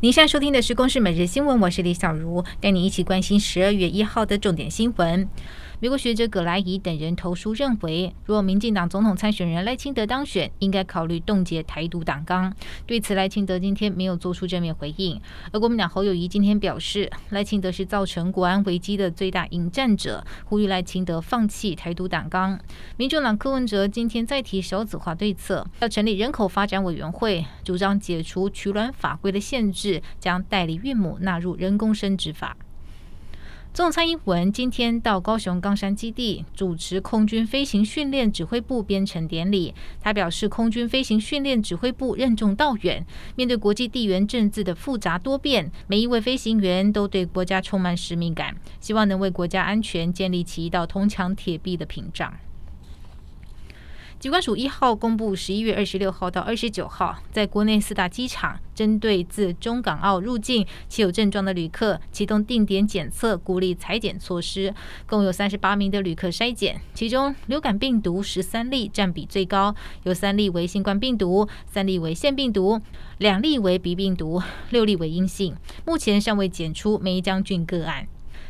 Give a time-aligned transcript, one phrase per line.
[0.00, 5.26] 您现在收听的是《公视每日新闻》，我是李小茹，带你一起关心十二月一号的重点新闻。
[5.78, 12.50] 美国学者葛莱仪等人投书认为，若民进党总统参选人赖清德当选，应该考虑冻结台独党纲。
[12.86, 15.20] 对此，赖清德今天没有做出正面回应。
[15.52, 22.58] 而国民党侯友宜今天表示，赖清德是造成国安危机的最大引战者，呼吁赖清德放弃台独党纲。
[22.96, 32.56] 民众党柯文哲今天再提少子化对策，要成立人口发展委员会，主张解除取卵法规的限制，将代理孕母纳入人工生殖法。
[33.76, 39.74] 总统蔡英文今天到高雄冈山基地主持空军飞行训练指挥部编成典礼。
[40.00, 52.32] 他表示，空军飞行训练指挥部任重道远，面对国际地缘政治的复杂多变，每一位飞行员都对国家充满使命感，希望能为国家安全建立起一道铜墙铁壁的屏障。
[54.26, 64.74] 疾管署一号公布，十一月二十六号到二十九号，在国内四大机场，针对自中港澳入境且有症状的旅客，启动定点检测、孤立采检措施，
[65.06, 72.80] 共有三十八名的旅客筛检，其中流感病毒十三例占比最高，有三例为新冠病毒，三例为腺病毒，
[73.18, 75.54] 两例为鼻病毒，六例为阴性，
[75.84, 78.08] 目前尚未检出梅将军个案。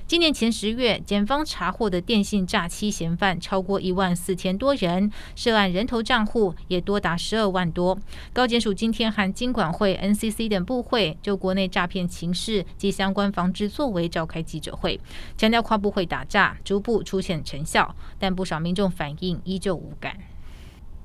[0.08, 7.98] 今年前十月，检方查获的电信诈欺嫌犯超过一万四千多人，涉案人头账户也多达十二万多。
[8.32, 15.00] 高检署今天和金管会、NCC 等部会就国内诈骗情势及相关防治作为召开记者会，
[15.36, 20.16] 强调跨部会打诈逐步出现成效，但不少民众反应依旧无感。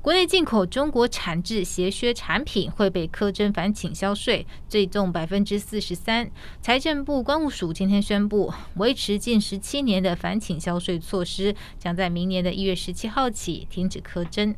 [0.01, 6.27] 国内进口中国产制鞋靴产品会被苛征反倾销税，最重百分之四十三。
[6.59, 14.55] 财政部关务署今天宣布，维持近十七年的反倾销税措施，将在明年的一月十七号起停止苛征。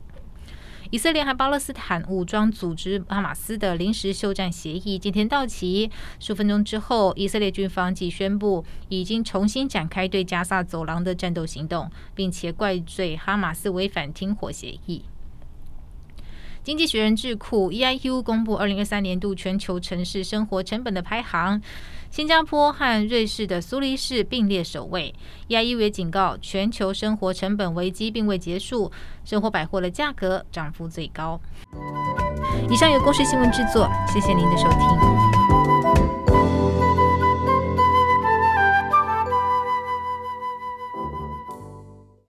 [0.92, 5.92] 以色列和巴勒斯坦武装组织哈马斯的临时休战协议今天到期，
[6.22, 15.04] 数分钟之后，以色列军方即宣布已经重新展开对加萨走廊的战斗行动，并且怪罪哈马斯违反停火协议。
[16.64, 21.62] 经济学人智库 EIU 公布二零二三年度全球城市生活成本的排行，
[22.10, 25.14] 新加坡和瑞士的苏黎世并列首位。
[25.50, 28.90] EIU 也警告，全球生活成本危机并未结束，
[29.26, 31.38] 生活百货的价格涨幅最高。
[32.70, 35.73] 以上由公视新闻制作，谢谢您的收听。